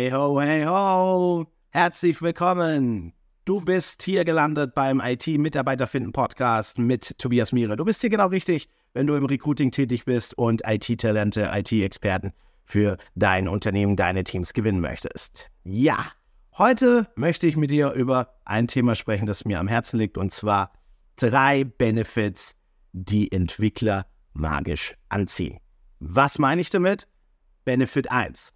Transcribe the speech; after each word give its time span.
Hey 0.00 0.10
ho, 0.12 0.40
hey 0.40 0.64
ho! 0.64 1.46
Herzlich 1.72 2.22
willkommen! 2.22 3.12
Du 3.44 3.60
bist 3.60 4.02
hier 4.02 4.24
gelandet 4.24 4.74
beim 4.74 4.98
IT-Mitarbeiterfinden 4.98 6.12
Podcast 6.12 6.78
mit 6.78 7.18
Tobias 7.18 7.52
Miere. 7.52 7.76
Du 7.76 7.84
bist 7.84 8.00
hier 8.00 8.08
genau 8.08 8.28
richtig, 8.28 8.70
wenn 8.94 9.06
du 9.06 9.14
im 9.14 9.26
Recruiting 9.26 9.70
tätig 9.70 10.06
bist 10.06 10.32
und 10.38 10.62
IT-Talente, 10.64 11.50
IT-Experten 11.52 12.32
für 12.64 12.96
dein 13.14 13.46
Unternehmen, 13.46 13.94
deine 13.94 14.24
Teams 14.24 14.54
gewinnen 14.54 14.80
möchtest. 14.80 15.50
Ja, 15.64 16.06
heute 16.56 17.06
möchte 17.14 17.46
ich 17.46 17.58
mit 17.58 17.70
dir 17.70 17.92
über 17.92 18.32
ein 18.46 18.68
Thema 18.68 18.94
sprechen, 18.94 19.26
das 19.26 19.44
mir 19.44 19.60
am 19.60 19.68
Herzen 19.68 19.98
liegt, 19.98 20.16
und 20.16 20.32
zwar 20.32 20.72
drei 21.16 21.64
Benefits, 21.64 22.56
die 22.92 23.30
Entwickler 23.30 24.06
magisch 24.32 24.96
anziehen. 25.10 25.58
Was 25.98 26.38
meine 26.38 26.62
ich 26.62 26.70
damit? 26.70 27.06
Benefit 27.66 28.10
1. 28.10 28.54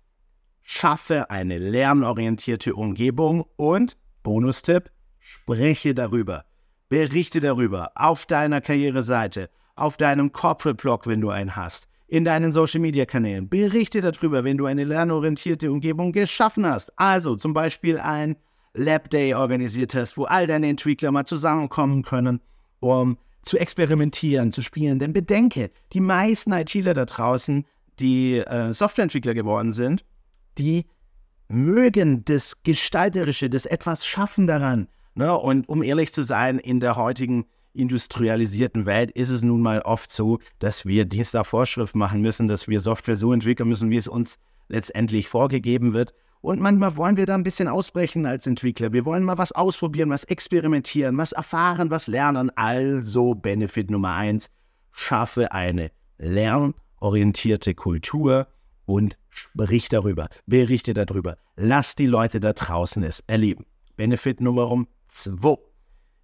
Schaffe 0.67 1.31
eine 1.31 1.59
lernorientierte 1.59 2.75
Umgebung 2.75 3.45
und, 3.57 3.99
Bonustipp, 4.23 4.91
spreche 5.21 5.95
darüber. 5.95 6.47
Berichte 6.89 7.41
darüber 7.41 7.93
auf 7.95 8.25
deiner 8.25 8.63
Karriereseite, 8.63 9.51
auf 9.77 9.99
deinem 9.99 10.33
Corporate-Blog, 10.33 11.07
wenn 11.07 11.21
du 11.21 11.29
einen 11.29 11.55
hast, 11.55 11.87
in 12.09 12.25
deinen 12.25 12.51
Social-Media-Kanälen. 12.51 13.51
Berichte 13.51 14.01
darüber, 14.01 14.43
wenn 14.43 14.57
du 14.57 14.65
eine 14.65 14.85
lernorientierte 14.85 15.71
Umgebung 15.71 16.13
geschaffen 16.13 16.65
hast. 16.65 16.99
Also 16.99 17.37
zum 17.37 17.53
Beispiel 17.53 17.99
ein 17.99 18.37
Lab 18.73 19.11
Day 19.11 19.35
organisiert 19.35 19.95
hast, 19.95 20.17
wo 20.17 20.25
all 20.25 20.47
deine 20.47 20.69
Entwickler 20.69 21.13
mal 21.13 21.27
zusammenkommen 21.27 22.03
können, 22.03 22.41
um 22.81 23.19
zu 23.43 23.59
experimentieren, 23.59 24.51
zu 24.51 24.63
spielen. 24.63 24.99
Denn 24.99 25.13
bedenke, 25.13 25.71
die 25.93 26.01
meisten 26.01 26.53
ITler 26.53 26.95
da 26.95 27.05
draußen, 27.05 27.67
die 28.01 28.39
äh, 28.39 28.73
Softwareentwickler 28.73 29.35
geworden 29.35 29.71
sind, 29.71 30.05
die 30.59 30.87
mögen 31.49 32.25
das 32.25 32.63
Gestalterische, 32.63 33.51
das 33.51 33.67
etwas 33.67 34.07
Schaffen 34.07 34.47
daran. 34.47 34.89
Ne? 35.15 35.37
Und 35.37 35.69
um 35.69 35.83
ehrlich 35.83 36.13
zu 36.13 36.23
sein, 36.23 36.59
in 36.59 36.81
der 36.81 36.97
heutigen 36.97 37.47
industrialisierten 37.75 38.87
Welt 38.87 39.11
ist 39.11 39.31
es 39.31 39.43
nun 39.43 39.61
mal 39.61 39.81
oft 39.81 40.11
so, 40.11 40.39
dass 40.61 40.87
wir 40.87 41.05
Dienst 41.05 41.35
nach 41.35 41.47
Vorschrift 41.47 41.97
machen 41.97 42.21
müssen, 42.21 42.49
dass 42.49 42.69
wir 42.69 42.81
Software 42.81 43.17
so 43.17 43.33
entwickeln 43.33 43.69
müssen, 43.69 43.91
wie 43.91 43.97
es 43.97 44.09
uns 44.09 44.39
letztendlich 44.69 45.29
vorgegeben 45.29 45.93
wird. 45.93 46.15
Und 46.41 46.61
manchmal 46.61 46.97
wollen 46.97 47.17
wir 47.17 47.27
da 47.27 47.35
ein 47.35 47.43
bisschen 47.43 47.69
ausbrechen 47.69 48.27
als 48.27 48.47
Entwickler. 48.47 48.93
Wir 48.93 49.05
wollen 49.05 49.25
mal 49.25 49.39
was 49.39 49.53
ausprobieren, 49.53 50.11
was 50.11 50.25
experimentieren, 50.25 51.17
was 51.17 51.33
erfahren, 51.33 51.91
was 51.91 52.07
lernen. 52.07 52.51
Also 52.55 53.35
Benefit 53.35 53.91
Nummer 53.91 54.15
eins, 54.15 54.51
schaffe 54.93 55.53
eine 55.53 55.91
lernorientierte 56.19 57.75
Kultur 57.75 58.47
und 58.87 59.17
sprich 59.31 59.89
darüber, 59.89 60.29
berichte 60.47 60.95
darüber. 60.95 61.37
Lass 61.57 61.95
die 61.95 62.07
Leute 62.07 62.41
da 62.41 62.53
draußen 62.53 63.03
es 63.03 63.25
erleben. 63.27 63.67
Benefit 63.97 64.41
Nummer 64.41 64.85
zwei. 65.09 65.57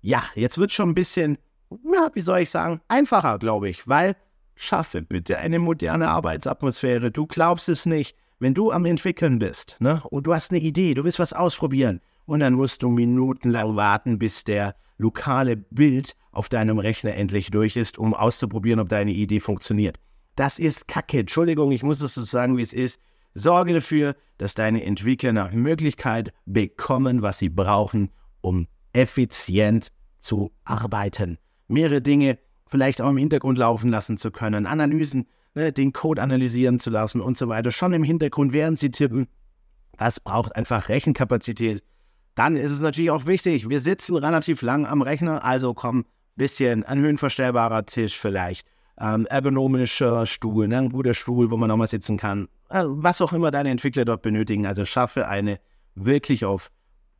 Ja, 0.03 0.23
jetzt 0.35 0.59
wird 0.59 0.73
schon 0.73 0.91
ein 0.91 0.95
bisschen, 0.95 1.39
ja, 1.71 2.11
wie 2.15 2.21
soll 2.21 2.41
ich 2.41 2.51
sagen, 2.51 2.81
einfacher, 2.89 3.39
glaube 3.39 3.69
ich, 3.69 3.87
weil 3.87 4.17
schaffe 4.55 5.03
bitte 5.03 5.39
eine 5.39 5.59
moderne 5.59 6.09
Arbeitsatmosphäre. 6.09 7.11
Du 7.11 7.27
glaubst 7.27 7.69
es 7.69 7.87
nicht 7.87 8.17
wenn 8.41 8.55
du 8.55 8.73
am 8.73 8.87
Entwickeln 8.87 9.39
bist 9.39 9.77
ne, 9.79 10.03
und 10.11 10.27
du 10.27 10.35
hast 10.35 10.51
eine 10.51 10.61
Idee, 10.61 10.95
du 10.95 11.05
willst 11.05 11.19
was 11.19 11.33
ausprobieren 11.33 12.01
und 12.25 12.41
dann 12.41 12.55
musst 12.55 12.83
du 12.83 12.89
minutenlang 12.89 13.77
warten, 13.77 14.19
bis 14.19 14.45
der 14.45 14.75
lokale 14.97 15.57
Bild 15.57 16.17
auf 16.33 16.49
deinem 16.49 16.79
Rechner 16.79 17.15
endlich 17.15 17.51
durch 17.51 17.77
ist, 17.77 17.99
um 17.99 18.15
auszuprobieren, 18.15 18.81
ob 18.81 18.89
deine 18.89 19.13
Idee 19.13 19.41
funktioniert. 19.41 19.99
Das 20.41 20.59
ist 20.59 20.89
Kacke. 20.89 21.19
Entschuldigung, 21.19 21.71
ich 21.71 21.83
muss 21.83 22.01
es 22.01 22.15
so 22.15 22.23
sagen, 22.23 22.57
wie 22.57 22.63
es 22.63 22.73
ist. 22.73 22.99
Sorge 23.35 23.75
dafür, 23.75 24.17
dass 24.39 24.55
deine 24.55 24.83
Entwickler 24.83 25.35
nach 25.35 25.53
Möglichkeit 25.53 26.33
bekommen, 26.47 27.21
was 27.21 27.41
sie 27.41 27.51
brauchen, 27.51 28.09
um 28.41 28.67
effizient 28.95 29.93
zu 30.19 30.51
arbeiten. 30.65 31.37
Mehrere 31.69 32.01
Dinge 32.01 32.39
vielleicht 32.67 33.03
auch 33.03 33.11
im 33.11 33.19
Hintergrund 33.19 33.59
laufen 33.59 33.91
lassen 33.91 34.17
zu 34.17 34.31
können, 34.31 34.65
Analysen 34.65 35.27
ne, 35.53 35.75
den 35.75 35.93
Code 35.93 36.23
analysieren 36.23 36.79
zu 36.79 36.89
lassen 36.89 37.21
und 37.21 37.37
so 37.37 37.49
weiter, 37.49 37.71
schon 37.71 37.93
im 37.93 38.03
Hintergrund, 38.03 38.55
während 38.55 38.79
sie 38.79 38.91
tippen. 38.91 39.29
Das 39.99 40.21
braucht 40.21 40.57
einfach 40.57 40.89
Rechenkapazität. 40.89 41.83
Dann 42.35 42.57
ist 42.57 42.71
es 42.71 42.81
natürlich 42.81 43.11
auch 43.11 43.27
wichtig, 43.27 43.69
wir 43.69 43.81
sitzen 43.81 44.17
relativ 44.17 44.63
lang 44.63 44.87
am 44.87 45.03
Rechner, 45.03 45.45
also 45.45 45.75
komm, 45.75 46.07
bisschen 46.35 46.83
ein 46.83 46.99
höhenverstellbarer 46.99 47.85
Tisch 47.85 48.19
vielleicht, 48.19 48.67
ähm, 49.01 49.27
ergonomischer 49.27 50.27
Stuhl, 50.27 50.69
ne, 50.69 50.79
ein 50.79 50.91
guter 50.91 51.15
Stuhl, 51.15 51.51
wo 51.51 51.57
man 51.57 51.69
nochmal 51.69 51.87
sitzen 51.87 52.17
kann, 52.17 52.49
äh, 52.69 52.83
was 52.85 53.21
auch 53.21 53.33
immer 53.33 53.51
deine 53.51 53.71
Entwickler 53.71 54.05
dort 54.05 54.23
benötigen. 54.23 54.67
Also 54.67 54.85
schaffe 54.85 55.27
eine 55.27 55.59
wirklich 55.95 56.45
auf 56.45 56.71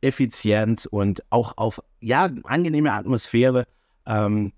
Effizienz 0.01 0.85
und 0.85 1.23
auch 1.29 1.57
auf 1.57 1.81
ja 1.99 2.29
angenehme 2.43 2.93
Atmosphäre 2.93 3.65
ähm, 4.05 4.53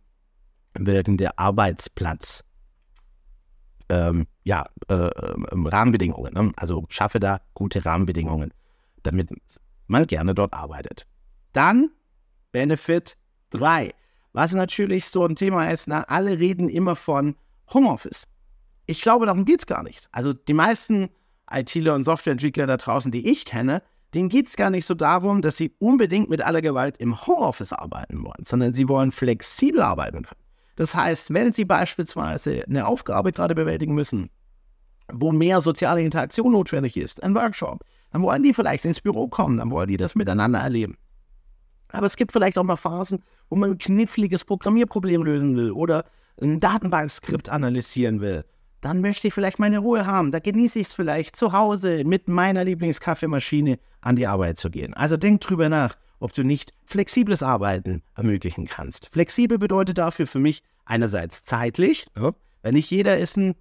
wirkende 0.74 1.38
Arbeitsplatz 1.38 2.44
ähm, 3.90 4.26
ja, 4.44 4.66
äh, 4.88 4.94
ähm, 4.94 5.68
Rahmenbedingungen. 5.68 6.34
Ne? 6.34 6.52
Also 6.56 6.86
schaffe 6.90 7.20
da 7.20 7.42
gute 7.54 7.86
Rahmenbedingungen, 7.86 8.54
damit 9.04 9.30
man 9.88 10.08
gerne 10.08 10.34
dort 10.34 10.54
arbeitet. 10.54 11.06
Dann 11.52 11.90
Benefit 12.52 13.18
3. 13.52 13.94
Was 14.34 14.54
natürlich 14.54 15.06
so 15.06 15.26
ein 15.26 15.36
Thema 15.36 15.70
ist, 15.72 15.88
na, 15.88 16.04
alle 16.04 16.40
reden 16.40 16.70
immer 16.70 16.96
von 16.96 17.36
Homeoffice. 17.74 18.26
Ich 18.86 19.02
glaube, 19.02 19.26
darum 19.26 19.46
geht 19.46 19.60
es 19.60 19.66
gar 19.66 19.84
nicht. 19.84 20.08
Also 20.12 20.34
die 20.34 20.54
meisten 20.54 21.10
ITler 21.50 21.96
und 21.96 22.04
Softwareentwickler 22.04 22.68
da 22.68 22.78
draußen, 22.78 23.12
die 23.12 23.30
ich 23.30 23.46
kenne, 23.46 23.82
denen 24.14 24.30
geht 24.30 24.48
es 24.48 24.56
gar 24.56 24.70
nicht 24.70 24.86
so 24.86 24.94
darum, 24.94 25.42
dass 25.42 25.58
sie 25.58 25.74
unbedingt 25.80 26.30
mit 26.30 26.42
aller 26.42 26.62
Gewalt 26.62 26.98
im 26.98 27.26
Homeoffice 27.26 27.74
arbeiten 27.74 28.24
wollen, 28.24 28.44
sondern 28.44 28.74
sie 28.74 28.90
wollen 28.90 29.12
flexibel 29.12 29.82
arbeiten 29.82 30.24
können. 30.24 30.42
Das 30.76 30.96
heißt, 30.96 31.34
wenn 31.34 31.54
Sie 31.54 31.66
beispielsweise 31.66 32.64
eine 32.68 32.88
Aufgabe 32.88 33.32
gerade 33.32 33.54
bewältigen 33.54 33.94
müssen, 33.94 34.30
wo 35.12 35.32
mehr 35.32 35.62
soziale 35.62 36.02
Interaktion 36.02 36.52
notwendig 36.52 36.98
ist, 36.98 37.22
ein 37.22 37.36
Workshop, 37.36 37.84
dann 38.12 38.24
wollen 38.24 38.44
die 38.44 38.54
vielleicht 38.54 38.86
ins 38.86 39.02
Büro 39.02 39.28
kommen, 39.28 39.58
dann 39.58 39.70
wollen 39.70 39.88
die 39.88 39.98
das 39.98 40.16
miteinander 40.16 40.60
erleben. 40.60 40.98
Aber 41.90 42.08
es 42.08 42.16
gibt 42.16 42.32
vielleicht 42.32 42.58
auch 42.58 42.64
mal 42.64 42.76
Phasen, 42.76 43.24
wo 43.50 43.56
man 43.56 43.72
ein 43.72 43.78
kniffliges 43.78 44.46
Programmierproblem 44.46 45.24
lösen 45.24 45.56
will 45.56 45.72
oder 45.72 46.06
ein 46.42 46.60
Datenbankskript 46.60 47.50
analysieren 47.50 48.22
will. 48.22 48.44
Dann 48.82 49.02
möchte 49.02 49.28
ich 49.28 49.34
vielleicht 49.34 49.60
meine 49.60 49.80
Ruhe 49.80 50.06
haben. 50.06 50.32
Da 50.32 50.40
genieße 50.40 50.80
ich 50.80 50.88
es 50.88 50.94
vielleicht 50.94 51.36
zu 51.36 51.54
Hause 51.54 52.04
mit 52.04 52.28
meiner 52.28 52.66
Lieblingskaffeemaschine 52.66 53.80
an 54.02 54.16
die 54.16 54.28
Arbeit 54.28 54.58
zu 54.58 54.70
gehen. 54.70 54.94
Also 54.94 55.16
denk 55.16 55.42
drüber 55.42 55.70
nach 55.70 55.96
ob 56.24 56.34
du 56.34 56.44
nicht 56.44 56.74
flexibles 56.86 57.44
Arbeiten 57.44 58.02
ermöglichen 58.16 58.66
kannst. 58.66 59.10
Flexibel 59.12 59.58
bedeutet 59.58 59.98
dafür 59.98 60.26
für 60.26 60.40
mich 60.40 60.64
einerseits 60.86 61.44
zeitlich, 61.44 62.08
ne? 62.16 62.34
weil 62.62 62.72
nicht 62.72 62.90
jeder 62.90 63.18
ist 63.18 63.36
ein 63.36 63.56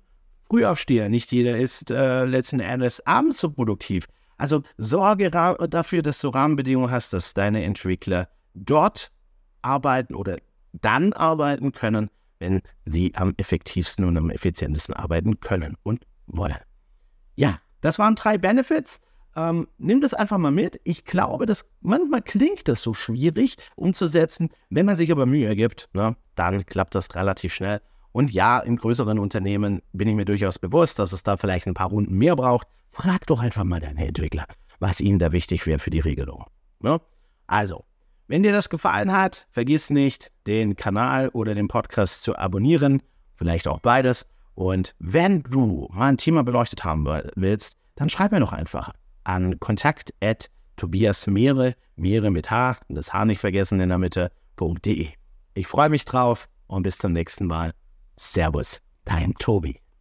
Frühaufsteher, 0.49 1.09
nicht 1.09 1.33
jeder 1.33 1.59
ist 1.59 1.91
äh, 1.91 2.25
letzten 2.25 2.61
Endes 2.61 3.05
abends 3.05 3.41
so 3.41 3.51
produktiv. 3.51 4.07
Also 4.39 4.63
sorge 4.77 5.29
dafür, 5.31 6.03
dass 6.03 6.21
du 6.21 6.29
Rahmenbedingungen 6.29 6.91
hast, 6.91 7.13
dass 7.13 7.35
deine 7.35 7.65
Entwickler 7.65 8.29
dort 8.55 9.11
arbeiten 9.63 10.15
oder 10.15 10.39
dann 10.73 11.13
arbeiten 11.13 11.73
können, 11.73 12.11
wenn 12.39 12.63
sie 12.85 13.15
am 13.15 13.35
effektivsten 13.37 14.05
und 14.05 14.17
am 14.17 14.31
effizientesten 14.31 14.95
arbeiten 14.95 15.41
können 15.41 15.77
und 15.83 16.05
wollen. 16.27 16.59
Ja, 17.35 17.59
das 17.81 17.99
waren 17.99 18.15
drei 18.15 18.39
Benefits. 18.39 19.01
Ähm, 19.35 19.69
nimm 19.79 20.01
das 20.01 20.13
einfach 20.13 20.39
mal 20.39 20.51
mit. 20.51 20.81
Ich 20.85 21.05
glaube, 21.05 21.47
dass 21.47 21.65
manchmal 21.81 22.23
klingt 22.23 22.69
das 22.69 22.83
so 22.83 22.93
schwierig 22.93 23.57
umzusetzen. 23.77 24.51
Wenn 24.69 24.87
man 24.87 24.97
sich 24.97 25.11
aber 25.11 25.25
Mühe 25.25 25.55
gibt, 25.57 25.89
ne, 25.95 26.17
dann 26.35 26.67
klappt 26.67 26.95
das 26.95 27.15
relativ 27.15 27.55
schnell. 27.55 27.81
Und 28.13 28.31
ja, 28.31 28.59
in 28.59 28.77
größeren 28.77 29.19
Unternehmen 29.19 29.81
bin 29.93 30.09
ich 30.09 30.15
mir 30.15 30.27
durchaus 30.27 30.59
bewusst, 30.59 30.99
dass 30.99 31.13
es 31.13 31.23
da 31.23 31.39
vielleicht 31.39 31.67
ein 31.67 31.75
paar 31.75 31.89
Runden 31.89 32.15
mehr 32.15 32.37
braucht. 32.37 32.69
Frag 32.91 33.27
doch 33.27 33.41
einfach 33.41 33.65
mal 33.65 33.81
deine 33.81 34.07
Entwickler, 34.07 34.45
was 34.81 35.01
ihnen 35.01 35.19
da 35.19 35.33
wichtig 35.33 35.67
wäre 35.67 35.79
für 35.79 35.89
die 35.89 36.01
Regelung. 36.01 36.45
Ne? 36.81 37.01
Also, 37.47 37.87
wenn 38.29 38.43
dir 38.43 38.53
das 38.53 38.69
gefallen 38.69 39.13
hat, 39.13 39.47
vergiss 39.51 39.91
nicht, 39.91 40.31
den 40.47 40.77
Kanal 40.77 41.29
oder 41.29 41.55
den 41.55 41.69
Podcast 41.69 42.23
zu 42.23 42.37
abonnieren. 42.37 43.03
Vielleicht 43.35 43.69
auch 43.69 43.81
beides. 43.81 44.27
Und 44.55 44.95
wenn 44.99 45.43
du 45.43 45.89
mal 45.93 46.09
ein 46.09 46.17
Thema 46.17 46.45
beleuchtet 46.45 46.85
haben 46.85 47.07
willst, 47.35 47.77
dann 47.97 48.09
schreib 48.09 48.33
mir 48.33 48.41
doch 48.41 48.53
einfach 48.53 48.93
an 49.25 49.59
kontakt 49.61 50.15
at 50.21 50.51
Tobias 50.77 51.27
Meere, 51.27 51.75
Meere 51.97 52.31
mit 52.31 52.51
H, 52.51 52.79
das 52.89 53.13
H 53.13 53.25
nicht 53.25 53.41
vergessen 53.41 53.81
in 53.81 53.89
der 53.89 53.99
Mitte.de. 53.99 55.09
Ich 55.55 55.67
freue 55.67 55.91
mich 55.91 56.05
drauf 56.05 56.49
und 56.67 56.83
bis 56.83 56.99
zum 56.99 57.13
nächsten 57.13 57.47
Mal. 57.47 57.73
Servus, 58.17 58.81
dein 59.05 59.35
Tobi. 59.35 59.82